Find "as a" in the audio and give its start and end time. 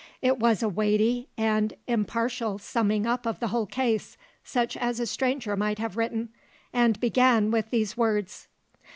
4.77-5.05